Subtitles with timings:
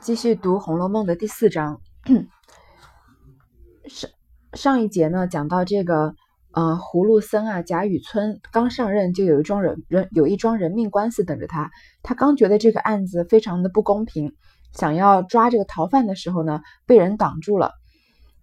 [0.00, 1.78] 继续读《红楼梦》的第四章。
[3.86, 4.10] 上
[4.54, 6.14] 上一节呢，讲到这个，
[6.52, 11.70] 呃，葫芦僧啊，贾雨村刚上任就有一桩人人有一桩人命官司等着他。
[12.02, 14.34] 他刚觉得这个案子非常的不公平，
[14.72, 17.72] 想要抓这个逃犯的时候呢，被人挡住了。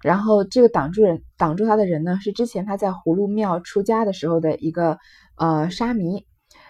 [0.03, 4.99] 然后这个挡住人挡住他的人呢，是之前他在葫芦庙出家的时候的一个
[5.35, 6.27] 呃沙弥。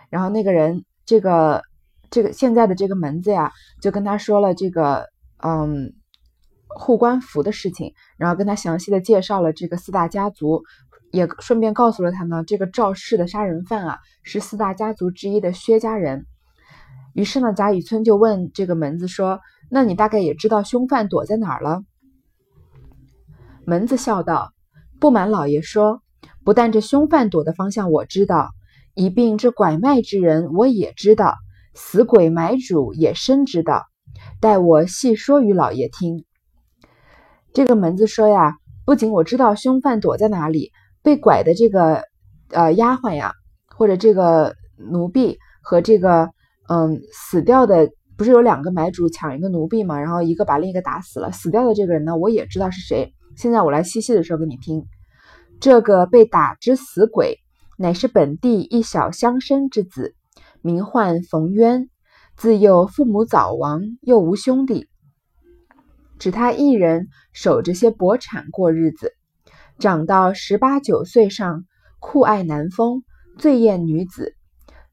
[0.09, 1.63] 然后那个人这个。
[2.11, 3.51] 这个现在的这个门子呀，
[3.81, 5.05] 就跟他说了这个
[5.43, 5.93] 嗯
[6.67, 10.63] 护官符的事情，然后跟他详细的介绍了这个四大家族，
[11.11, 16.25] 也顺便告诉了他呢，这个赵氏的杀人犯啊是四大家族之一的薛家人。
[17.13, 19.39] 于是呢，贾雨村就问这个门子说
[19.69, 21.81] ：“那你大概也知道凶犯躲在哪儿了？”
[23.65, 24.53] 门子笑道
[25.01, 26.01] ：“不瞒老爷说，
[26.43, 28.51] 不但这凶犯躲的方向我知道，
[28.93, 31.35] 一并这拐卖之人我也知道。”
[31.81, 33.85] 死鬼买主也深知道，
[34.41, 36.25] 待我细说与老爷听。
[37.53, 42.03] 这个门子说呀，不仅我知道凶犯躲在哪里，被拐的这个
[42.49, 43.31] 呃丫鬟呀，
[43.75, 46.29] 或者这个奴婢和这个
[46.67, 53.13] 嗯死掉的，不是有两个买主抢一个奴婢嘛，然后一个把另一个打死了，死掉的这个人呢，我也知道是谁。
[53.37, 54.85] 现在我来细细的说给你听，
[55.61, 57.37] 这个被打之死鬼，
[57.77, 60.13] 乃是本地一小乡绅之子。
[60.61, 61.89] 名唤冯渊，
[62.35, 64.87] 自幼父母早亡，又无兄弟，
[66.17, 69.13] 只他一人守着些薄产过日子。
[69.79, 71.63] 长到十八九岁上，
[71.99, 73.03] 酷爱男风，
[73.37, 74.35] 最厌女子，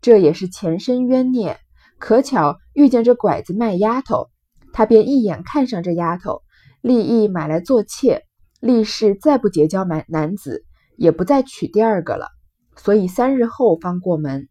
[0.00, 1.58] 这也是前身冤孽。
[1.98, 4.28] 可巧遇见这拐子卖丫头，
[4.72, 6.42] 他便一眼看上这丫头，
[6.80, 8.22] 立意买来做妾，
[8.60, 10.64] 立誓再不结交男男子，
[10.96, 12.28] 也不再娶第二个了。
[12.76, 14.48] 所以三日后方过门。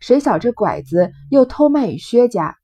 [0.00, 2.56] 谁晓这拐子又偷卖与薛家，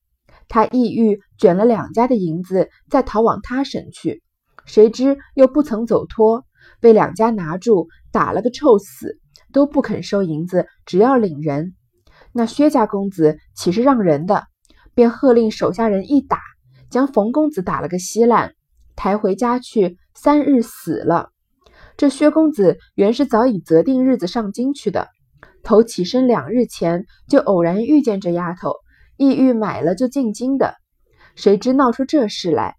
[0.48, 4.22] 他意欲卷了两家的银子，再逃往他省去。
[4.64, 6.44] 谁知又不曾走脱，
[6.80, 9.20] 被两家拿住，打了个臭死，
[9.52, 11.74] 都不肯收银子，只要领人。
[12.32, 14.44] 那薛家公子岂是让人的？
[14.94, 16.40] 便喝令手下人一打，
[16.88, 18.54] 将冯公子打了个稀烂，
[18.96, 21.30] 抬回家去，三日死了。
[21.98, 25.08] 这薛公子原是早已择定日子上京去的。
[25.66, 28.76] 头起身两日前，就偶然遇见这丫头，
[29.16, 30.76] 意欲买了就进京的。
[31.34, 32.76] 谁知闹出这事来，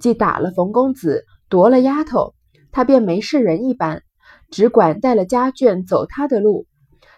[0.00, 2.34] 既打了冯公子，夺了丫头，
[2.72, 4.02] 他便没事人一般，
[4.50, 6.66] 只管带了家眷走他的路。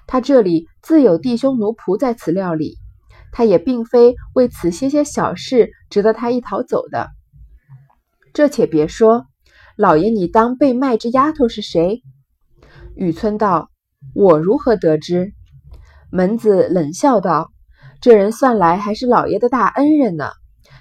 [0.06, 2.76] 他这里自有弟兄奴仆在此料理，
[3.32, 7.08] 他也并非为此些些小事值得他一逃走的。
[8.34, 9.24] 这且别说，
[9.78, 12.02] 老爷你当被卖之丫头是谁？
[12.94, 13.70] 雨村道。
[14.14, 15.32] 我如何得知？
[16.10, 17.50] 门子冷笑道
[18.00, 20.30] ：“这人算来还是老爷的大恩人呢。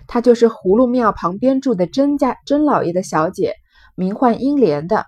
[0.08, 3.56] 他就是葫芦庙旁边住的甄家甄老爷的小姐，
[3.96, 5.06] 名唤英莲的。”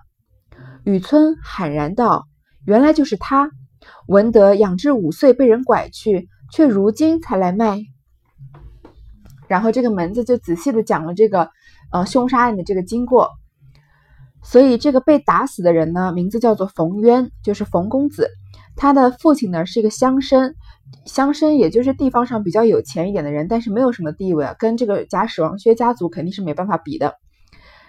[0.84, 2.26] 雨村喊然道
[2.66, 3.50] ：“原来就是他！
[4.06, 7.78] 闻得养至五岁被人拐去，却如今才来卖。”
[9.48, 11.50] 然后这个门子就仔细的讲了这个
[11.92, 13.30] 呃凶杀案的这个经过。
[14.50, 18.30] 所以这个被打死的人呢，名字叫做冯渊，就是冯公子。
[18.76, 20.54] 他的父亲呢是一个乡绅，
[21.04, 27.16] 乡绅也就是地方上比较有钱一点的人，但是没有什么地位啊，跟这个贾史王薛家族肯定是没办法比的。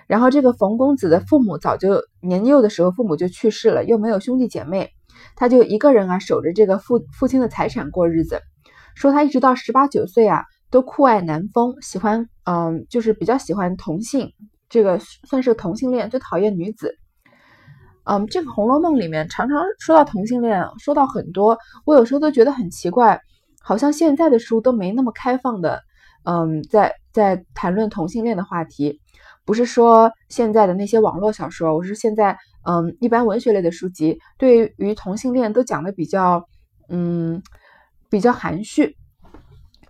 [0.05, 4.89] 然后这个冯公子的父母早就年幼的时候父母就去世了，又没有兄弟姐妹，
[5.37, 8.41] 他就一个人啊守着这个父父亲的财产过日子。
[8.95, 14.33] 说他一直到十八九岁啊，都酷爱男风，喜欢嗯，就是比较喜欢同性。
[14.69, 16.95] 这个算是同性恋，最讨厌女子。
[18.05, 23.19] 嗯，这个《红楼梦》里面常常说到同性恋，说到很多，我有时候都觉得很奇怪，
[23.61, 25.81] 好像现在的书都没那么开放的。
[26.23, 28.99] 嗯，在在谈论同性恋的话题，
[29.45, 36.43] 不是说现在的那些网络小说，我是现在嗯一般文学类的书籍，对于同性恋都讲的比较
[36.89, 37.43] 嗯
[38.09, 38.95] 比较含蓄，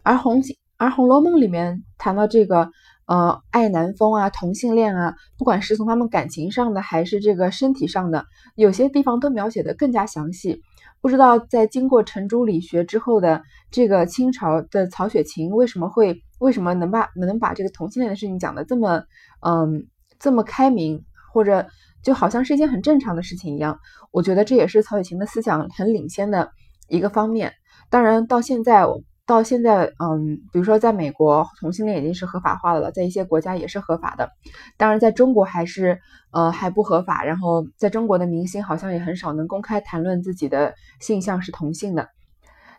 [0.03, 0.41] 而红
[0.77, 2.69] 而《红楼梦》里面谈到这个。
[3.09, 8.23] 呃，爱男风啊，同性恋啊，不管是从他们感情上的，还是这个身体上的，
[8.53, 10.61] 有些地方都描写的更加详细。
[11.01, 13.41] 不知道在经过程朱理学之后的
[13.71, 19.01] 这个清朝的曹雪芹，为什么会为什么能把能把这个同性恋的事情讲的这么
[19.41, 19.87] 嗯
[20.19, 21.03] 这么开明，
[21.33, 21.65] 或者
[22.03, 23.79] 就好像是一件很正常的事情一样？
[24.11, 26.51] 我觉得这也是曹雪芹的思想很领先的
[26.87, 27.53] 一个方面。
[27.89, 29.01] 当然，到现在我。
[29.29, 34.31] 到现在，嗯，比如说在美国，同性恋已经是合法化的了，在一些国家也是合法的。
[34.75, 35.99] 当然，在中国还是，
[36.31, 37.23] 呃，还不合法。
[37.23, 42.09] 然后，在中国的明星好像也很少能公开谈论自己的性向是同性的。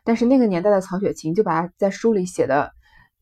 [0.03, 2.73] 但是那个年代的曹雪芹就把他在书里写的，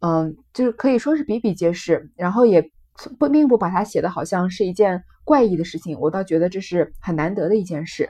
[0.01, 2.71] 嗯，就是可以说是比比皆是，然后也
[3.19, 8.09] 不并不把它写的好像是一件怪异的事情，我倒觉得这是很难得的一件事。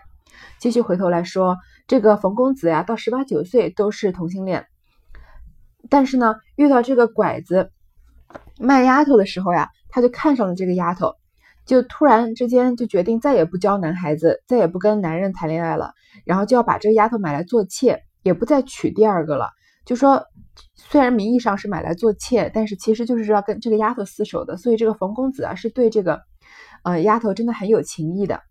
[0.61, 1.57] 继续回头来说，
[1.89, 4.65] 这个冯公子呀，到十八九岁都是同性恋，
[5.89, 7.71] 但是呢，遇到这个拐子
[8.59, 11.15] 卖丫头的时候呀，他就看上了这个丫头，
[11.65, 15.93] 就突然之间就决定再也不教男孩子，再也不跟男人谈恋爱了，
[16.25, 19.51] 然后就要把这个丫头买来做妾，也不再娶第二个了。
[19.85, 20.23] 就说
[20.75, 26.21] 虽然名义上是买来做妾，但是其实就是要跟这个丫头厮守的，所以这个冯公子啊，是对这个
[26.83, 28.43] 呃丫头真的很有情意的。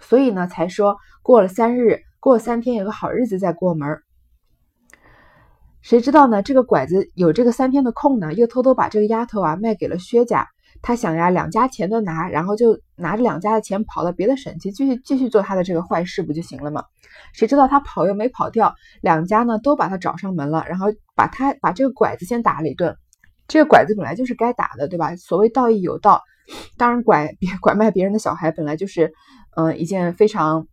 [0.00, 3.98] 所以呢，才说过了三日，过三天有个好日子再过门。
[5.84, 6.40] 谁知道呢？
[6.40, 10.48] 这个拐子有这个三天的空呢，又偷偷把这个丫头啊卖给了薛家。
[10.80, 16.82] 他想呀，两家钱都拿，然后就拿着两家的钱跑到别的省去，继续继续做他的这个坏事，不就行了吗？
[17.34, 22.96] 谁知道他跑又没跑掉，两家呢都把他找上门了，然后把他把这个拐子先打了一顿。
[23.46, 25.14] 这个拐子本来就是该打的，对吧？
[25.16, 26.22] 所谓道义有道，
[26.78, 29.12] 当然拐别拐卖别人的小孩本来就是。
[29.56, 30.66] 嗯，一件非常，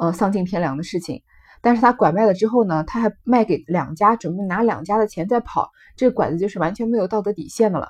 [0.00, 1.22] 呃，丧尽天良的事情。
[1.66, 7.88] 但是他拐卖了之后呢，他还卖给两家，准备拿两家的钱再跑，这个拐子就是完全没有道德底线的了。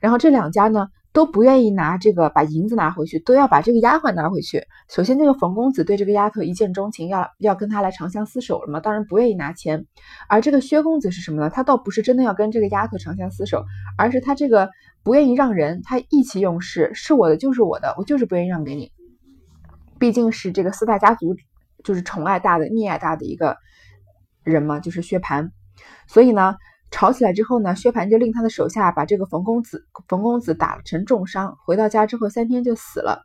[0.00, 4.64] 然后这两家呢都不愿意拿这个把银子拿回去，都要把这个丫鬟拿回去。
[4.90, 9.86] 首先，这个冯公子对这个丫头一见钟情，要要跟他来长相厮守了嘛，当然不愿意拿钱。
[10.28, 11.50] 而这个薛公子是什么呢？
[11.50, 13.64] 他倒不是真的要跟这个丫头长相厮守，
[13.96, 14.68] 而是他这个
[15.04, 18.90] 不愿意让人，他意气用事，是我的就是我的，我就是不愿意让给你。
[20.00, 21.36] 毕竟是这个四大家族，
[21.84, 23.56] 就是宠爱大的、溺爱大的一个
[24.42, 25.50] 人嘛，就是薛蟠。
[26.08, 26.56] 所以呢，
[26.90, 33.22] 吵起来之后呢，薛蟠就令他的手下把这个冯公子、冯公子打成重伤，回到家之后三天就死了。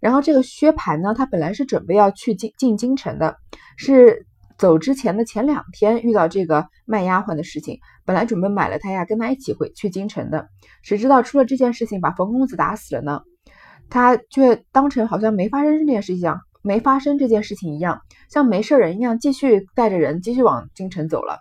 [0.00, 3.36] 然后这个薛蟠呢，他本来是准备要去进进京城的，
[3.76, 4.26] 是
[4.56, 10.48] 走之前的前两天遇到这个卖丫鬟的事情，本来准备买了他呀，跟他一起回去京城的，
[10.82, 13.22] 谁知道出了这件事情，把冯公子打死了呢？
[13.90, 18.00] 他却当成好像没发生这件事情一样，没发生这件事情一样，
[18.30, 21.38] 像没事人一样，继续带着人继续往京城走了。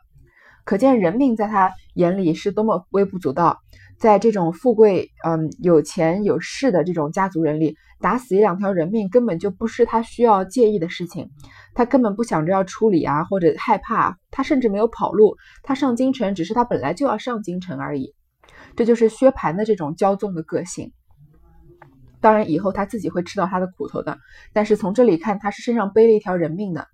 [0.65, 3.59] 可见人命在他眼里是多么微不足道。
[3.97, 11.31] 在这种富贵、嗯有钱有势的这种家族人里，打死一两条人命根本就不是他需要介意的事情。
[11.73, 14.17] 他根本不想着要处理啊，或者害怕。
[14.29, 18.13] 他甚至没有跑路，他上京城只是他本来就要上京城而已。
[18.75, 20.91] 这就是薛蟠的这种骄纵的个性。
[22.27, 24.17] 当然，以后他自己会吃到他的苦头的。
[24.51, 26.85] 但是从这里看，他是身上背了一条人命的。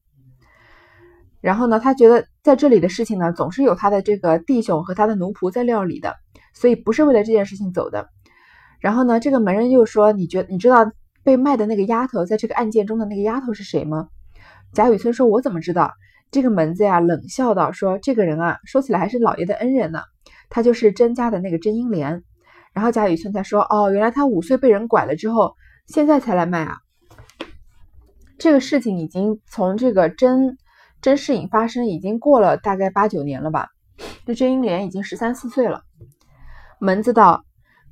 [1.42, 6.16] 然后呢，他觉得在这里的事情呢，总是有他的这个弟兄和他的奴仆在料理的，
[6.54, 8.10] 所以不是为了这件事情走的。
[8.80, 10.92] 然后呢，这个门人又说：“你觉你知道
[11.24, 14.10] 被卖的那个丫头，在这个案件中的那个丫头是谁吗？”
[14.72, 15.94] 贾雨村说：“我怎么知道？”
[16.30, 20.02] 这个门子呀，冷笑道：“说这个人啊，说起来还是老爷的恩人呢。
[20.52, 22.24] 他就是甄家的那个甄英莲。”
[22.74, 25.56] 然后贾雨村才说：“哦，原来他五岁被人拐了之后，
[25.88, 26.80] 现在才来卖啊。
[28.40, 30.58] 这个事情已经从这个甄
[31.02, 33.70] 甄士隐发生，已经过了大概八九年了吧？
[34.26, 35.84] 这甄英莲已经十三四岁了。
[36.80, 37.46] 门子道：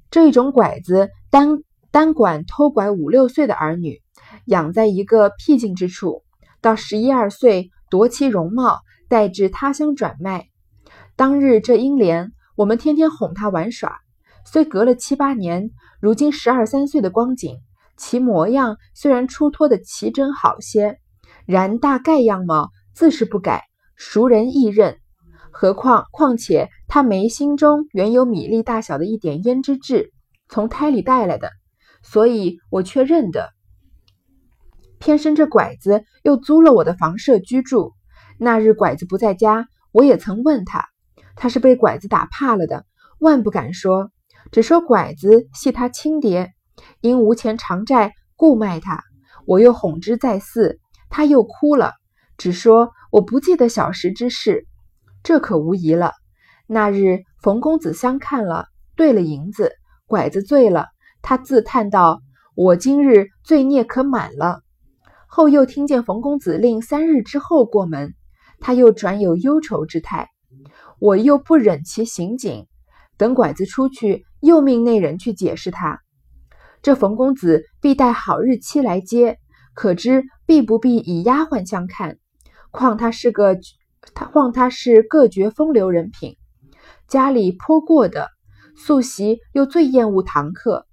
[0.09, 1.59] 这一种拐子单
[1.91, 4.01] 单管偷拐五六岁的儿女，
[4.45, 6.23] 养在一个僻静之处，
[6.59, 10.47] 到十一二岁夺其容貌，带至他乡转卖。
[11.15, 13.99] 当日这英莲，我们天天哄他玩耍。”
[14.45, 17.57] 虽隔了七八年，如今十二三岁的光景，
[17.97, 20.99] 其模样虽然出脱的奇真好些，
[21.45, 23.63] 然大概样貌自是不改，
[23.95, 24.97] 熟人易认。
[25.51, 30.11] 何况况且他眉心中原有米粒大小的一点胭脂痣，
[30.49, 31.51] 从胎里带来的，
[32.01, 33.49] 所以我却认得。
[34.97, 37.93] 偏生这拐子又租了我的房舍居住，
[38.37, 40.87] 那日拐子不在家，我也曾问他，
[41.35, 42.85] 他是被拐子打怕了的，
[43.19, 44.09] 万不敢说。
[44.51, 46.53] 只说拐子系他亲爹，
[47.01, 49.03] 因无钱偿债，故卖他。
[49.45, 50.79] 我又哄之再四，
[51.09, 51.93] 他又哭了，
[52.37, 54.65] 只说我不记得小时之事。
[55.23, 56.13] 这可无疑了。
[56.67, 59.73] 那日冯公子相看了，兑了银子，
[60.05, 60.87] 拐子醉了，
[61.21, 62.21] 他自叹道
[62.55, 64.61] ：“我今日罪孽可满了。”
[65.27, 68.15] 后又听见冯公子令三日之后过门，
[68.59, 70.29] 他又转有忧愁之态。
[70.99, 72.67] 我又不忍其行径。
[73.21, 76.01] 等拐子出去，又命那人去解释他。
[76.81, 79.37] 这冯公子必待好日期来接，
[79.75, 82.17] 可知必不必以丫鬟相看。
[82.71, 83.55] 况他是个，
[84.15, 86.37] 他况他是各绝风流人品，
[87.07, 88.27] 家里颇过的，
[88.75, 90.87] 素习又最厌恶堂客。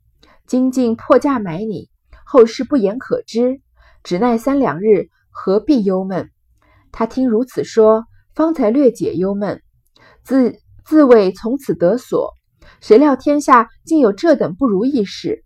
[0.47, 1.89] 今竟破价买你，
[2.27, 3.63] 后事不言可知。
[4.05, 6.31] 只奈三两日，何必忧闷？
[6.93, 8.05] 他听如此说，
[8.35, 9.63] 方才略解忧闷。
[10.23, 10.59] 自
[10.89, 12.33] 自谓从此得所，
[12.81, 15.45] 谁料天下竟有这等不如意事。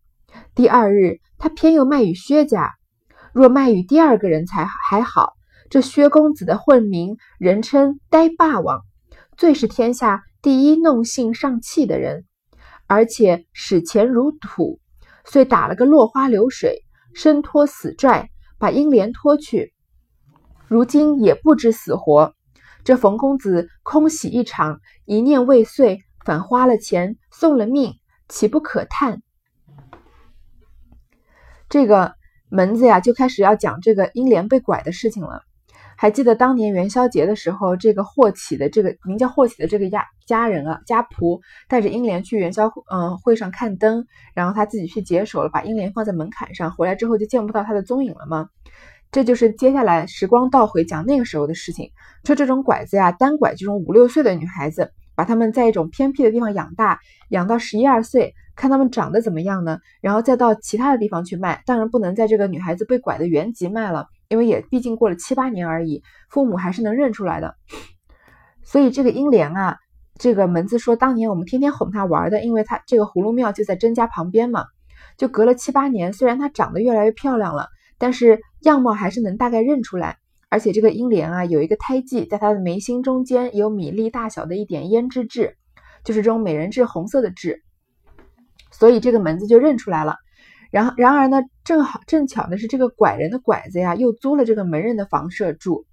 [0.55, 2.71] 第二日，他偏又卖与薛家。
[3.33, 5.33] 若卖与第二个人才还好，
[5.69, 8.83] 这薛公子的混名，人称呆霸王，
[9.37, 12.25] 最是天下第一弄性上气的人，
[12.87, 14.79] 而且使钱如土，
[15.25, 16.85] 遂打了个落花流水，
[17.15, 18.31] 身脱死拽，
[18.61, 19.75] 把英莲拖去。
[20.69, 22.33] 如今也不知死活。
[22.85, 27.95] 这冯公子空喜一场，一念未遂，反花了钱，送了命，
[28.29, 29.23] 岂不可叹？
[31.69, 32.15] 这个
[32.49, 35.43] 门子呀，就开始要讲这个英莲被拐的事情了。
[35.97, 48.49] 还记得当年元宵节的时候，这个霍启的这个名叫霍启的这个家家人啊，家仆带着英莲去元宵嗯会上看灯，然后他自己去解手了，把英莲放在门槛上，回来之后就见不到他的踪影了吗？
[49.13, 51.91] 这就是接下来时光倒回讲那个时候的事情。
[52.25, 59.81] 说这种拐子呀，单拐这种五六岁的女孩子，把她们在一种偏僻的地方养大，养到十一二岁，看她们长得怎么样呢？
[60.01, 61.63] 然后再到其他的地方去卖。
[61.67, 67.55] 当然不能在这个女孩子被拐的原籍卖了，因为也毕竟过了七八年而已，父母还是能认出来的。
[68.63, 69.77] 所以这个英莲啊，
[70.19, 74.65] 这个门子说当年我们天天哄她玩的，因为她这个葫芦庙就在甄家旁边嘛，
[75.19, 77.69] 就隔了七八年，虽然她长得越来越漂亮了。
[78.03, 80.17] 但是样貌还是能大概认出来，
[80.49, 85.57] 而且这个英莲啊有一个胎记，在她的眉心中间有米粒大小的一点胭脂痣，
[86.03, 87.63] 就是这种美人痣，红色的痣，
[88.73, 90.17] 所以这个门子就认出来了。
[90.73, 95.85] 然后然而呢，正好正巧的是这个拐人的拐子呀又租了这个门人的房舍住，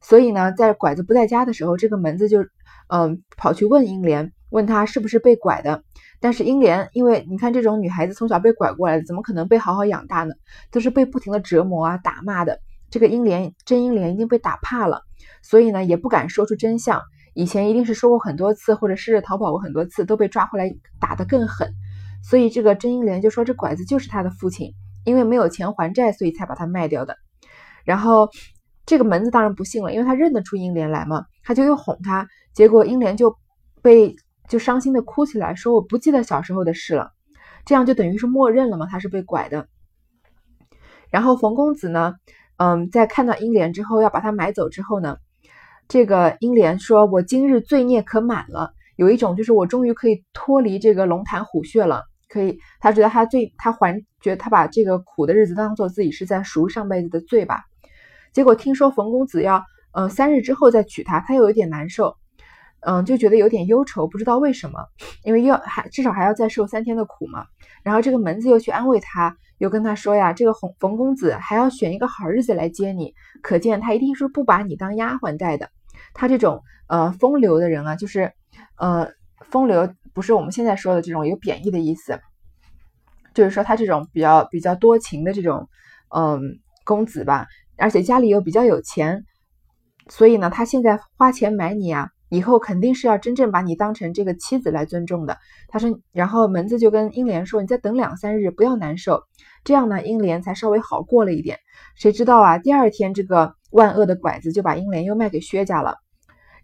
[0.00, 2.46] 所以呢，在拐子不在家的时候，这个门子就
[2.88, 5.84] 嗯跑去问英莲，问他是不是被拐的。
[6.22, 10.32] 但是英莲，因为你看这种女孩子从小被拐过来的，怎么可能被好好养大呢？
[10.70, 12.60] 都是被不停的折磨啊、打骂的。
[12.90, 15.02] 这个英莲，真英莲已经被打怕了，
[15.42, 17.02] 所以呢，也不敢说出真相。
[17.34, 21.68] 以前一定是说过很多次，或者试着逃跑过很多次，都被抓回来打得更狠。
[22.22, 24.72] 所以这个真英莲就说这拐子就是他的父亲，
[25.04, 27.16] 因为没有钱还债，所以才把他卖掉的。
[27.84, 28.28] 然后
[28.86, 33.36] 这个门子当然不信了，因为他认得出英莲来嘛，他就又哄他，结果英莲就
[33.82, 34.14] 被。
[34.52, 37.12] 就伤心的哭起来，说我不记得小时候的事了，
[37.64, 39.66] 这样就等于是默认了嘛，他是被拐的。
[41.08, 42.16] 然后冯公子呢，
[42.58, 45.16] 嗯，在看到英莲之后要把她买走之后呢，
[45.88, 57.62] 这个英莲说：“我今日罪孽可满了，有一种就是我终于可以脱离这个龙潭虎穴了，可以。”他觉得他最他还觉得他把这个苦的日子当做自己是在赎上辈子的罪吧。
[58.34, 62.18] 结果听说冯公子要嗯三日之后再娶她，他又有点难受。
[62.84, 64.84] 嗯，就觉得有点忧愁，不知道为什么，
[65.22, 67.46] 因为要还至少还要再受三天的苦嘛。
[67.84, 75.70] 然后这个门子又去安慰他，又跟他说呀，这个冯冯公子还要选一个好日子来接你，可见他一定是不把你当丫鬟待的。
[76.12, 78.32] 他这种呃风流的人啊，就是
[78.76, 79.08] 呃
[79.50, 82.20] 风流不是我们现在说的这种有贬义的意思，
[83.32, 85.68] 就是说他这种比较比较多情的这种
[86.12, 86.40] 嗯
[86.84, 87.46] 公子吧，
[87.78, 89.24] 而且家里又比较有钱，
[90.08, 92.10] 所以呢，他现在花钱买你啊。
[92.32, 95.36] 以后肯定是要真正把你当成这个妻子来尊重的。
[95.68, 99.22] 他说，然后门子就跟英莲说：“你再等两三日，不要难受。”
[99.64, 101.58] 这样呢，英莲才稍微好过了一点。
[101.94, 105.96] 谁知道啊，第二天这个万恶的拐子就把英莲又卖给薛家了。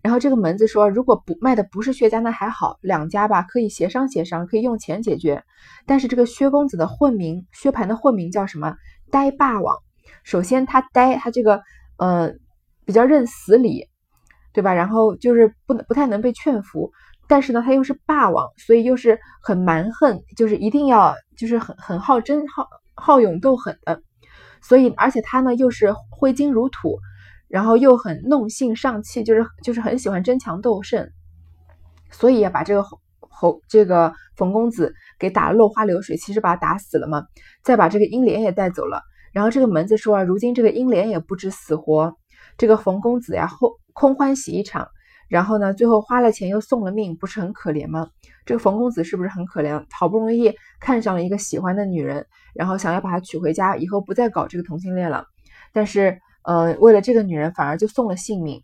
[0.01, 5.43] 然后这个门子说：“如果不卖的不是薛家，那还好，两家吧可以协商协商，可以用钱解决。
[5.85, 8.75] 但是这个薛公子的混名，薛蟠的混名叫什么？
[9.11, 9.77] 呆霸王。
[10.25, 11.61] 首先他呆，他这个
[11.99, 12.33] 呃
[12.87, 13.87] 比较认死理。”
[14.53, 14.73] 对吧？
[14.75, 16.91] 然后就是不能不太能被劝服，
[17.29, 24.03] 但是呢，他又是霸王，所以又是很蛮横，就是一定要就是很很好争、好好勇斗狠的。
[24.61, 26.99] 所以，而且他呢又是挥金如土，
[27.47, 31.09] 然后又很弄性上气，就是就是很喜欢争强斗胜，
[32.11, 37.23] 所以要把这个侯侯这个冯公子给打了落花流水，其实把他打死了嘛，
[37.63, 39.03] 再把这个英莲也带走了。
[39.33, 42.17] 然后这个门子说啊，如今这个英莲也不知死活，
[42.57, 43.79] 这个冯公子呀后。
[43.99, 44.87] 空欢喜一场，
[45.29, 48.11] 然后呢，最后花了钱又送了命，不是很可怜吗？
[48.47, 49.85] 这个冯公子是不是很可怜？
[49.91, 52.25] 好不容易看上了一个喜欢的女人，
[52.55, 55.27] 然后想要把她娶回家，以后不再搞这个同性恋了。
[55.73, 58.63] 但是，呃，为了这个女人，反而就送了性命。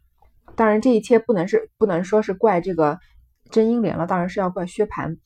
[0.55, 3.01] 当然，这一切不能是不能说是怪这个
[3.51, 5.17] 甄英莲了，当然是要怪薛蟠。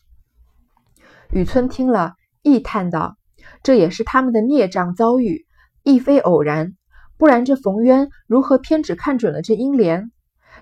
[1.35, 3.19] 雨村听了，亦叹道
[3.63, 5.45] ：“这也是他们的孽障遭遇，
[5.83, 6.73] 亦非偶然。”
[7.19, 10.11] 不然，这冯渊如何偏只看准了这英莲？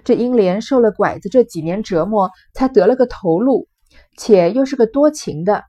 [0.05, 3.69] 这英莲受了拐子这几年折磨，才得了个头路，
[4.17, 5.65] 且又是个多情的。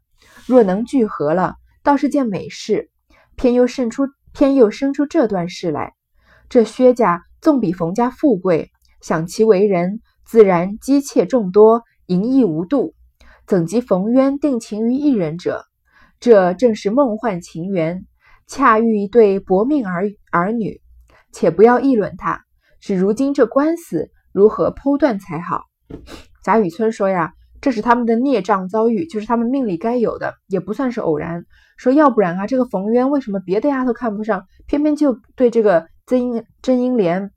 [0.46, 2.89] 若能聚合了，倒是件美事。
[3.36, 5.94] 偏又生出偏又生出这段事来。
[6.50, 12.96] 这薛家纵比冯家富贵，想其为人，自然姬妾众多，淫逸无度，
[13.46, 15.65] 怎及冯渊定情于一人者？
[16.20, 18.07] 这正是梦幻情缘，
[18.48, 20.82] 恰遇一对薄命儿儿女。
[21.34, 22.42] 且不要议论他，
[22.80, 25.66] 是如今这官司如何剖断才好？
[26.44, 31.46] 贾雨村说呀，这是他们的孽障遭遇，就是他们命里该有的，也不算是偶然。
[31.75, 37.30] 说要不然啊，这个冯渊为什么别的丫头看不上，偏偏就对这个曾英甄英莲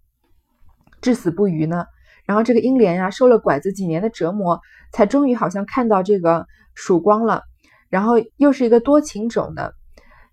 [1.02, 1.84] 至死不渝呢？
[2.24, 4.60] 然后这个英莲呀，受了拐子几年的折磨，
[4.92, 7.42] 才终于好像看到这个曙光了。
[7.90, 9.74] 然后又是一个多情种的，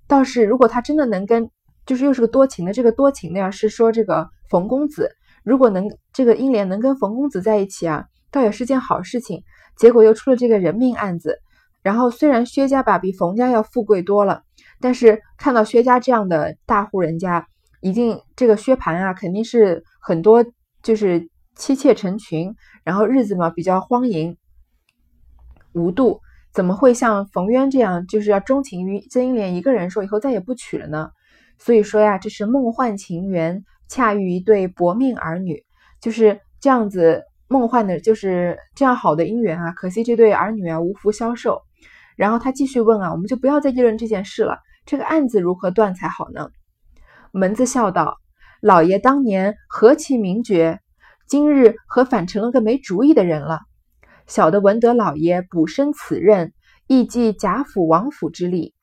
[0.07, 1.49] 倒是如果他真的能跟，
[1.85, 5.11] 就是又是个多情的，这个多情的呀，是说这个冯公子，
[5.43, 8.05] 如果能这个英莲能跟冯公子在一起啊。
[8.29, 9.43] 倒也是件好事情，
[9.77, 11.39] 结果又出了这个人命案子。
[11.81, 14.43] 然后虽然薛家吧比冯家要富贵多了，
[14.81, 17.47] 但是看到薛家这样的大户人家，
[17.79, 20.45] 一定这个薛蟠啊肯定是很多
[20.83, 24.37] 就是妻妾成群，然后日子嘛比较荒淫
[25.71, 26.19] 无度，
[26.53, 31.09] 怎么会像冯渊这样就是要钟情于曾英莲一个人，说以后再也不娶了呢？
[31.59, 35.63] 所以说呀，这是梦幻情缘，恰遇一对薄命儿女，
[36.01, 37.23] 就是这样子。
[37.49, 41.61] 梦幻的就是这样好的姻缘啊，可惜这对儿女啊无福消受。
[42.17, 46.49] 然后他继续问啊，我们就不要再议论这件事了，这个案子如何断才好呢？
[47.31, 48.17] 门子笑道
[48.59, 50.81] ：“老爷当年何其明觉，
[51.25, 53.61] 今日何反成了个没主意的人了？
[54.27, 56.51] 小的闻得老爷补升此任，
[56.85, 58.73] 亦即贾府王府之力。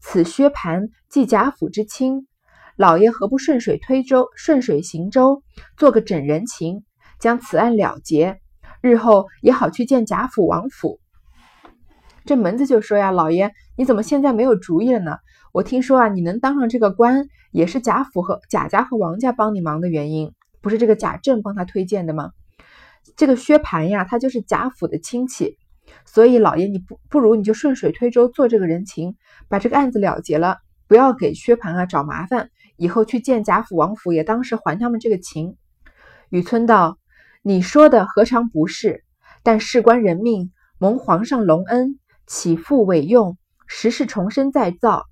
[0.00, 2.28] 此薛蟠即贾府之亲，
[2.76, 5.42] 老爷何不顺水推舟，顺水行舟，
[5.76, 6.84] 做个整人情？”
[7.18, 8.40] 将此案了结，
[8.80, 11.00] 日后也好去见贾府王府。
[12.24, 15.16] 这门子就说呀：“老爷，你怎么现在没有主意了呢？
[15.52, 22.30] 我听说啊，你能当上这个官，也是贾府和贾家和王家帮你忙的原因，不是这个贾政帮他推荐的吗？
[23.16, 25.58] 这个薛蟠呀，他就是贾府的亲戚，
[26.04, 29.16] 所以老爷你不不如你就顺水推舟做这个人情，
[29.48, 35.56] 把这个案子了结了，不要给薛蟠啊找麻烦，以后去见贾府王府也当是还他们这个情。”
[36.30, 36.98] 雨村道。
[37.44, 39.02] 你说的何尝不是？
[39.42, 43.36] 但事关人命，蒙皇上隆恩，起复委用？
[43.66, 45.06] 时是重生再造，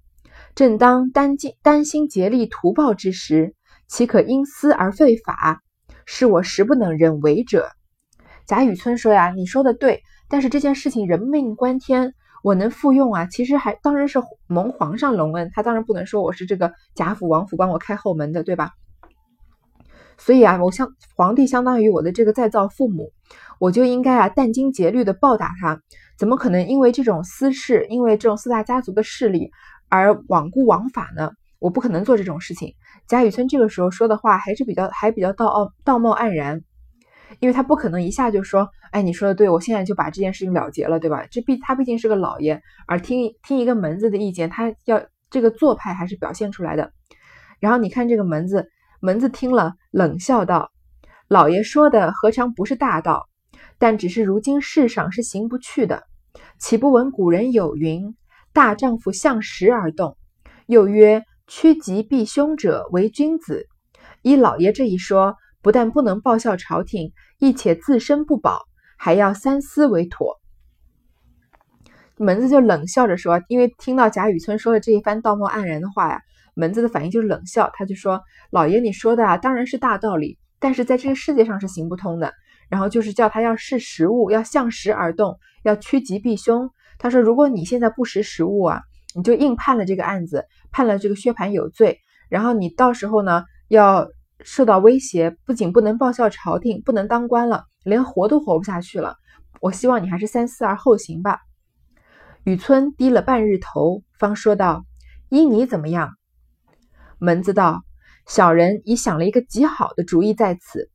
[0.55, 3.57] 正当担尽担心竭力图报之时，
[3.88, 5.61] 岂可因私而废法？
[6.07, 7.68] 是我实不能忍为者。
[8.50, 13.26] 贾雨村说呀，你说的对，但是这件事情人命关天，我能复用啊？
[13.26, 18.72] 其实还当然是蒙皇上隆恩，他当然不能说我是这个贾府王府帮我开后门的，对吧？
[20.18, 23.12] 所以啊，我相皇帝相当于我的这个再造父母，
[23.60, 25.80] 我就应该啊殚精竭虑的报答他。
[26.18, 29.52] 怎么可能因为这种私事，因为这种四大家族的势力
[29.88, 31.30] 而罔顾王法呢？
[31.60, 32.74] 我不可能做这种事情。
[33.06, 36.62] 贾雨村这个时候说的话还是比较还比较道傲道貌岸然，
[37.38, 41.27] 因为他不可能一下就说，哎，你说的对，我现在就把这件事情了结了，对吧？
[41.31, 46.93] 这毕他毕竟是个老爷，而听听一个门子的意见，他要这个做派还是表现出来的。
[47.61, 48.69] 然后你看这个门子。
[49.03, 50.71] 门子听了，冷笑道
[51.27, 53.31] ：“老爷说的何尝不是大道？
[53.79, 56.03] 但只是如今世上是行不去的。
[56.59, 58.14] 岂不闻古人有云
[58.53, 60.19] ：‘大丈夫向时而动’，
[60.69, 63.66] 又曰：‘趋吉避凶者为君子。’
[64.21, 68.62] 依老爷这一说，不但不能报效朝廷，亦且自身不保，
[68.99, 70.40] 还要三思为妥。”
[72.16, 76.20] 门子就冷笑着说：“因为听到贾雨村说的这一番道貌岸然的话呀。”
[76.55, 78.20] 门子的反应就是冷笑，他就说
[78.51, 82.33] ：“老爷，你说的啊，当然是大道理，但是在这个世界上是行不通的。
[82.68, 86.70] 然后就是叫他要识时务，要向时而动，要趋吉避凶。
[86.99, 88.83] 他说，如果你现在不识时务啊，
[89.14, 94.09] 你就硬判了这个案子，判了这个薛蟠有罪，然后你到时候呢要
[94.42, 99.16] 受到威胁，不仅不能报效朝廷，不能当官了，连活都活不下去了。
[99.61, 101.38] 我希望你还是三思而后行吧。”
[102.44, 104.85] 雨村低了半日头，方说道
[105.29, 106.12] ：“依你怎么样？”
[107.20, 107.83] 门子道
[108.26, 110.88] ：“小人已想了一个极好的主意，在此，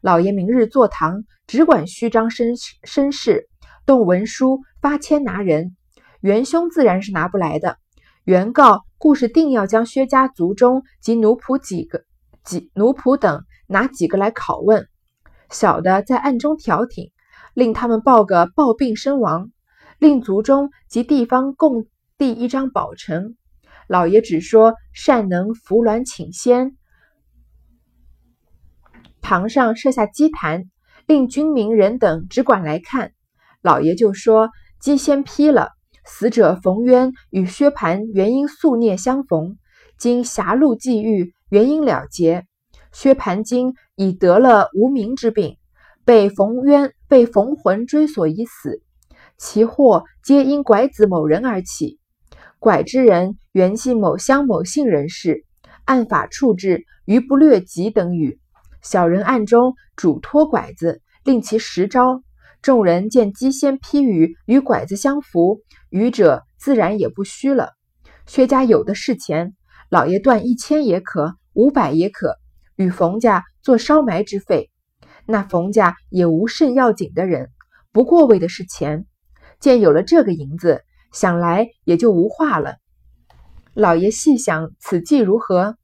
[0.00, 2.48] 老爷明日坐堂，只管虚张声
[2.82, 3.48] 声势，
[3.86, 5.76] 动文书发签拿人。
[6.20, 7.78] 元凶自然是拿不来的。
[8.24, 12.02] 原告故是定要将薛家族中及奴仆几个、
[12.48, 14.88] 几奴仆等拿几个来拷问，
[15.50, 17.12] 小的在暗中调停，
[17.52, 19.50] 令他们报个暴病身亡，
[19.98, 21.84] 令族中及地方共
[22.16, 23.36] 递一张保呈。”
[23.86, 26.78] 老爷只说善能扶鸾请仙，
[29.20, 30.64] 堂上设下祭坛，
[31.06, 33.12] 令军民人等只管来看。
[33.60, 34.48] 老爷就说
[34.80, 39.58] 鸡先批了，死者冯渊与薛蟠原因宿孽相逢，
[39.98, 42.46] 经狭路际遇，原因了结。
[42.92, 45.56] 薛蟠今已得了无名之病，
[46.04, 48.80] 被冯渊被冯魂追索已死，
[49.36, 51.98] 其祸皆因拐子某人而起。
[52.58, 55.44] 拐之人原系某乡某姓人士，
[55.84, 58.40] 按法处置，余不略及等语。
[58.82, 62.22] 小人暗中嘱托拐子，令其实招。
[62.62, 67.74] 众人见鸡先批语与拐子相符，愚者自然也不虚了。
[68.26, 69.54] 薛家有的是钱，
[69.88, 72.36] 老爷断一千也可，五百也可，
[72.76, 74.70] 与冯家做烧埋之费。
[75.26, 77.50] 那冯家也无甚要紧的人，
[77.92, 79.06] 不过为的是钱。
[79.60, 82.76] 见有了这个银子，想来也就无话了。
[83.74, 85.76] 老爷细想此计如何？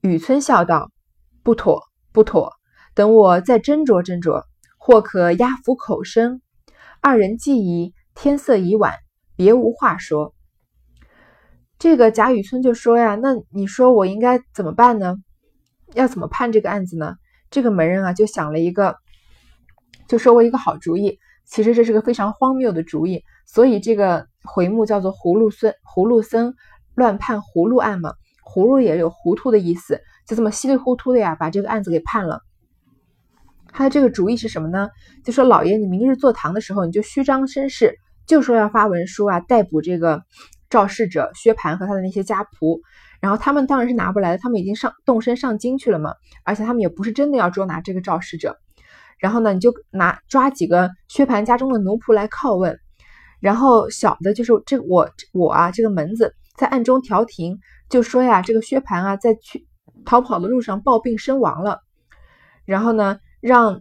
[0.00, 0.90] 雨村笑道
[1.42, 1.82] ：“不妥，
[2.12, 2.52] 不妥，
[2.94, 4.44] 等我再斟酌斟酌。”
[4.82, 6.40] 或可压服口声。
[7.02, 8.94] 二人既已天色已晚，
[9.36, 10.34] 别无话说。
[11.80, 15.16] 这个贾雨村就说呀：“那你说我应该怎么办呢？
[15.94, 17.14] 要怎么判这个案子呢？”
[17.50, 18.96] 这个门人啊就想了一个，
[20.06, 21.18] 就说过一个好主意。
[21.46, 26.54] 其实这是个非常荒谬的主意，所以这个回目叫做“葫芦僧葫芦僧
[26.94, 28.12] 乱判葫芦案”嘛。
[28.44, 32.42] 葫芦也有糊涂的意思，就这么稀里糊涂的呀把这个案子给判了。
[33.72, 34.90] 他的这个主意是什么呢？
[35.24, 40.22] 就说老爷，你明日坐堂的时候，你就虚张声势，就说要发文书啊，逮捕这个
[40.70, 42.80] 肇事者薛蟠和他的那些家仆。
[43.20, 48.56] 然后他们当然是拿不来的，他们已经上动身上京去了嘛，而且他们也不是真的要捉拿这个肇事者。
[49.18, 52.78] 然后呢，你就拿抓几个薛蟠家中的奴仆来拷问，
[53.40, 57.58] 然后小的就是这我我啊，这个门子在暗中调停，
[57.90, 59.66] 就说呀，这个薛蟠啊，在去
[60.06, 61.80] 逃跑的路上暴病身亡了。
[62.64, 63.18] 然后呢？
[63.40, 63.80] 让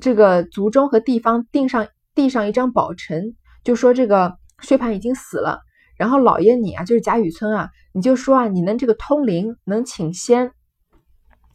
[0.00, 3.34] 这个族中和地方订上递上一张宝呈，
[3.64, 5.63] 就说这个薛蟠已经死了。
[5.96, 10.50] 然后老爷你啊，就是贾雨村啊，你就说啊，你能这个通灵，能请仙，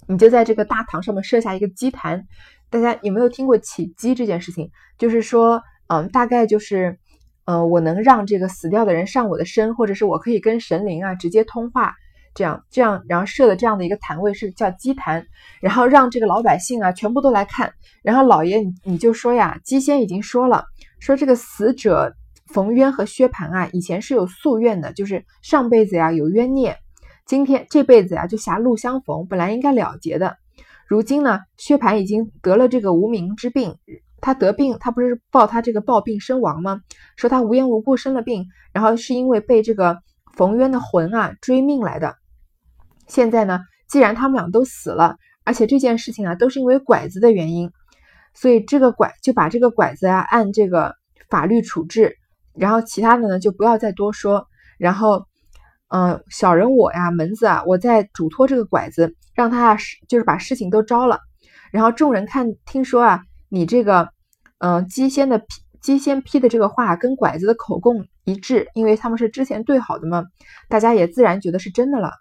[0.07, 2.25] 你就在这个大堂上面设下一个祭坛。
[2.69, 4.69] 大家有没有听过起乩这件事情？
[4.97, 6.99] 就是说，嗯，大概就是，
[7.45, 11.95] 嗯，我能让这个死掉的人上我的身，或者是我可以跟神灵啊直接通话。
[12.35, 15.25] 这样，这样，然后设的这样的一个坛位是叫祭坛，
[15.61, 17.73] 然后让这个老百姓啊全部都来看。
[18.03, 20.63] 然后老爷，你你就说呀，姬仙已经说了，
[20.99, 22.13] 说这个死者
[22.53, 26.77] 冯渊和薛蟠啊，以前是有夙愿的，就是上辈子呀有冤孽，
[27.25, 30.37] 今天这辈子呀就狭路相逢，本来应该了结的。
[30.87, 33.75] 如今呢，薛蟠已经得了这个无名之病，
[34.19, 36.81] 他得病，他不是报他这个暴病身亡吗？
[37.15, 39.99] 说他无缘无故生了病，然后是因为被这个
[40.33, 42.15] 冯渊的魂啊追命来的。
[43.07, 47.71] 现在呢，既然他们俩都死了，而且这件事情啊都是因为拐子的原因，
[48.33, 50.95] 所以这个拐就把这个拐子啊按这个
[51.29, 52.17] 法律处置，
[52.59, 54.45] 然后其他的呢就不要再多说。
[54.77, 55.25] 然后，
[55.87, 61.19] 嗯，小人我呀，门子啊，我在嘱托这个拐子，让他啊就是把事情都招了。
[61.71, 64.09] 然后众人看听说啊，你这个
[64.59, 65.45] 嗯姬仙的批
[65.81, 70.25] 姬仙批的这个话跟拐子的口供一致，因为他们是之前对好的嘛，
[70.67, 72.11] 大家也自然觉得是真的了。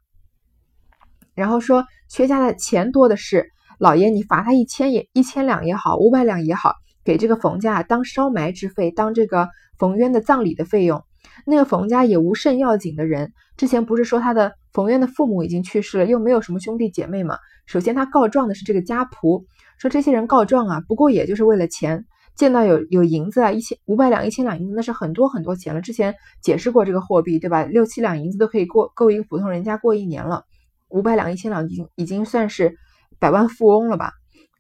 [1.35, 6.75] 然后说薛家的钱多的是，老爷你罚他一千也一千两也好，五百两也好，
[7.09, 11.03] 给这个冯家当烧埋之费，当这个冯渊的葬礼的费用。
[11.47, 17.39] 那个冯家也无甚要紧的人，之前不是说他的冯渊的父母已经去世了，又没有什么兄弟姐妹嘛。
[17.65, 19.43] 首先他告状的是这个家仆，
[19.79, 22.05] 说这些人告状啊，不过也就是为了钱，
[22.37, 25.81] 见到有有银子啊，一千五百两、一千两银子那是很多很多钱了。
[25.81, 27.65] 之前解释过这个货币对吧？
[27.65, 30.45] 六七两银子都可以过够一个普通人家过一年了。
[30.91, 32.77] 五百两、一千两，已经已经算是
[33.19, 34.13] 百万富翁了吧？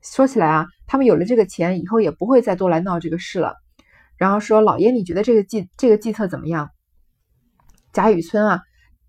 [0.02, 3.54] 说起来啊，他们有了这个钱，以后也不会再多来闹这个事了。
[4.16, 6.70] 然后说：“老爷，你觉得这个计这个计策怎么样？”
[7.94, 8.62] 贾雨村啊，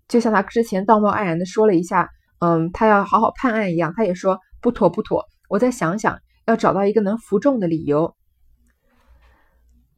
[0.06, 8.14] 就像他之前道貌岸然的说了一下，嗯，他要好好判案一样，他也说不妥不妥，我再想想，要找到一个能服众的理由。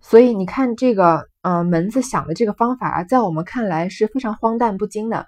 [0.00, 5.26] 所以你看这个，嗯，门子想的这个方法啊，在我们看来是非常荒诞不经的。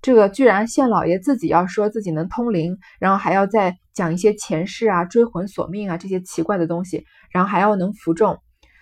[0.00, 8.38] 这个居然县老爷自己要说自己能通灵，然后还要再讲一些前世啊、追魂索命啊这些奇怪的东西，然后还要能服众，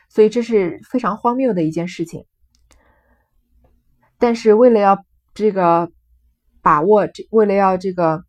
[0.08, 2.24] 所以这是非常荒谬的一件事情。
[4.18, 5.90] 但是为了要这个
[6.62, 8.24] 把握，这为了要这个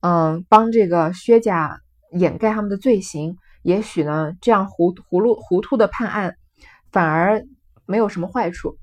[0.00, 1.80] 嗯帮这个薛家
[2.12, 6.34] 掩盖他们的罪行，也许呢这样糊糊涂糊涂的判案
[6.90, 7.44] 反而
[7.86, 8.76] 没有什么坏处。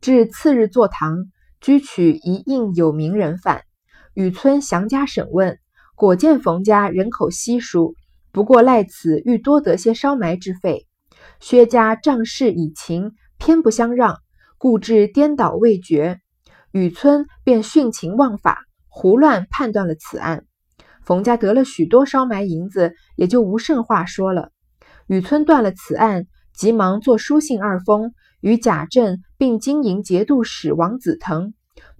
[0.00, 1.26] 至次日坐堂，
[1.60, 3.62] 拘取一应有名人犯，
[4.14, 5.58] 与村详加审问，
[5.96, 7.94] 果见冯家人口稀疏，
[8.32, 10.86] 不过赖此欲多得些烧埋之费。
[11.40, 14.18] 薛家仗势以情，偏不相让，
[14.56, 16.20] 故致颠倒未决。
[16.70, 20.44] 雨村便徇情枉法，胡乱判断了此案。
[21.02, 24.50] 冯家得了许多烧埋银子，也就无甚话说了。
[25.06, 31.52] 雨村断了此案，急忙作书信二封，与贾政并经营节度使王子腾，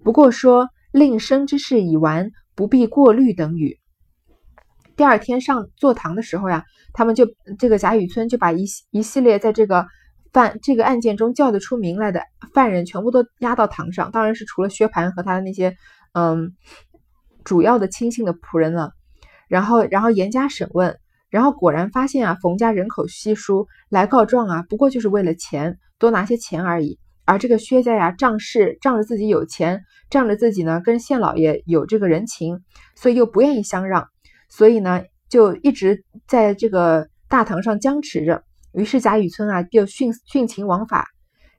[0.03, 3.79] 不过说令生之事已完，不必过虑等语。
[4.95, 7.27] 第二天上坐堂的时候呀，他们就
[7.59, 9.85] 这个贾雨村就把一一系列在这个
[10.31, 12.21] 犯这个案件中叫得出名来的
[12.53, 15.75] 犯人全部都押到堂上，当然是除了薛蟠和他的那些
[16.13, 16.53] 嗯
[17.43, 18.93] 主要的亲信的仆人了。
[19.49, 20.97] 然后，然后严加审问。
[21.29, 26.99] 然后果然发现啊，冯家人口稀疏，来告状啊，不过就是为了钱，多拿些钱而已。
[27.25, 32.61] 而这个薛家呀，仗势仗着自己有钱，仗着自己呢跟县老爷有这个人情，
[32.95, 34.07] 所以又不愿意相让，
[34.49, 38.43] 所以呢就一直在这个大堂上僵持着。
[38.71, 41.07] 于是贾雨村啊就徇徇情枉法，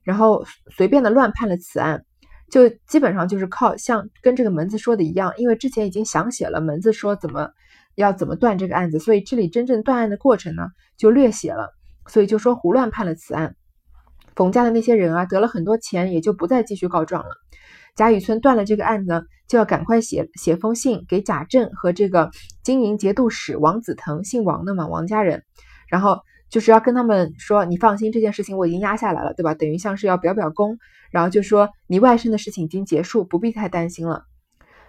[0.02, 2.04] 然后随便的乱判了此案，
[2.50, 7.50] 就基本上就是靠像跟这个门子说的一样，因为之前已经详写了门子说怎么。
[7.96, 8.98] 要怎么断这个案子？
[8.98, 10.64] 所以这里真正断案的过程呢，
[10.98, 11.74] 就略写了。
[12.06, 13.56] 所以就说胡乱判了此案。
[14.36, 17.30] 冯家的那些人啊，得了很多钱，也就不再继续告状了。
[17.96, 22.30] 贾雨村断了这个案子呢，就要赶快写写封信给贾政和这个
[22.62, 25.42] 经营节度使王子腾，姓王的嘛，王家人。
[25.88, 26.20] 然后
[26.50, 29.54] 就是要跟他们说，你放心，这件事情我已经压下来了，对吧？
[29.54, 30.76] 等于像是要表表功。
[31.10, 34.24] 然后就说你外甥的事情已经结束，不必太担心了。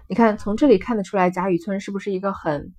[0.10, 2.74] 你看从这里看得出来，贾雨村是不是一个很。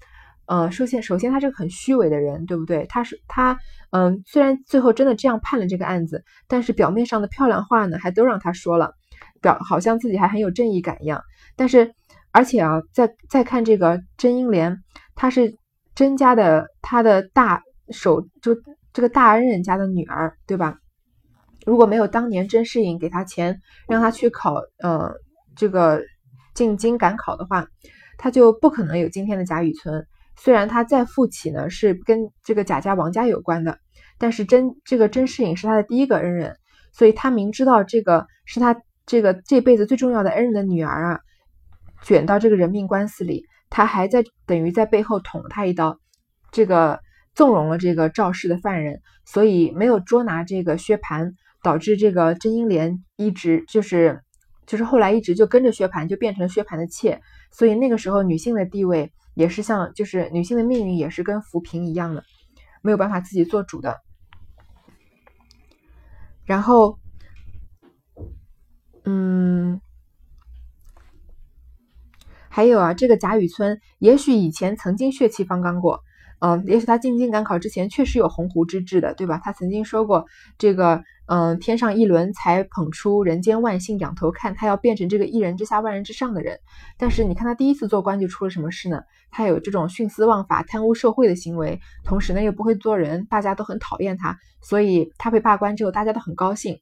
[0.48, 2.86] 呃，首先，首先他是个很虚伪的人，对不对？
[2.86, 3.58] 他是他，
[3.90, 8.94] 嗯，虽然最后真的这样判了这个案子，但是表面上的漂亮话呢，还都让他说了，
[9.42, 11.22] 表好像自己还很有正义感一样。
[11.54, 11.92] 但是，
[12.32, 14.78] 而且啊，再再看这个甄英莲，
[15.14, 15.54] 她是
[15.94, 18.56] 甄家的，她的大手就
[18.94, 20.78] 这个大恩人家的女儿，对吧？
[21.66, 25.12] 如果没有当年甄士隐给他钱，让他去考，呃，
[25.54, 26.00] 这个
[26.54, 27.66] 进京赶考的话，
[28.16, 30.06] 他就不可能有今天的贾雨村。
[30.40, 33.76] 虽然他再富起呢，是跟这个贾家王家有关的，
[34.18, 36.56] 但是甄这个甄士隐是他的第一个恩人，
[36.92, 41.20] 所以他明知道这个是他这个这辈子最重要的恩人的女儿啊，
[42.04, 45.98] 卷到这个人命官司里，他还在等于在背后捅了他一刀，
[46.52, 47.00] 这个
[47.34, 51.32] 纵容了这个肇事的犯人，所以没有捉拿这个薛蟠，
[51.64, 54.20] 导致这个甄英莲一直就是
[54.66, 57.20] 就是后来一直就跟着薛蟠，就变成了薛蟠的妾，
[57.50, 59.12] 所以那个时候女性的地位。
[59.38, 62.24] 也是像，就是女性的命运也是跟浮萍一样的，
[62.82, 64.00] 没有办法自己做主的。
[66.44, 66.98] 然后，
[69.04, 69.80] 嗯，
[72.48, 76.02] 还有啊，这个贾雨村，也许以前曾经血气方刚过。
[76.40, 79.40] 嗯，也许他进京赶考之前确实有鸿鹄之志的，对吧？
[79.44, 80.26] 他曾经说过，
[80.58, 86.58] 这个，嗯，天上一轮才捧出人间万幸仰头看，他要变成这个一人之下万人之上的人。
[86.96, 89.02] 但是你看他第一次做官就出了什么事呢？
[89.30, 96.80] 他有这种徇私枉法、贪污受贿的行为，同时呢又不会做人，大家都很讨厌他，所以他被罢官之后大家都很高兴。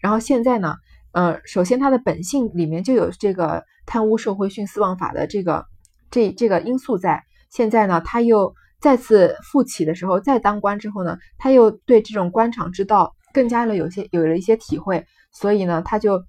[0.00, 0.76] 然后现在呢，
[1.12, 5.66] 呃，首先他的本性里面就有这个贪污受贿、徇私枉法的这个
[6.10, 8.54] 这这个因素在，现在呢他又。
[8.82, 16.22] 再次复起的时候，再当官之后呢，他又对这种官场之道更加的有些有了一些体会，所以呢，他就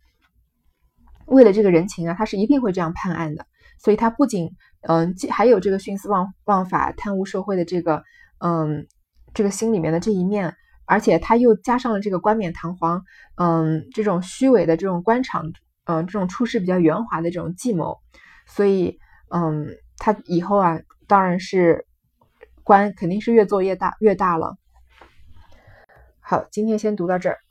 [1.26, 3.46] 为了这个人情啊，他是一定会这样判案的。
[3.78, 4.50] 所以他不仅
[4.82, 8.04] 嗯，还有这个徇私枉枉法、贪污受贿的这个
[8.40, 8.88] 嗯
[9.34, 13.04] 这个心里面的这一面，而且他又加上了这个冠冕堂皇，
[13.36, 15.52] 嗯，这种虚伪的这种官场，
[15.86, 18.00] 嗯，这种处事比较圆滑的这种计谋，
[18.48, 18.98] 所以
[19.30, 21.86] 嗯，他以后啊，当然是。
[22.66, 24.56] 官肯定是越做越大越大了。
[26.34, 27.43] 好，今天先读到这儿。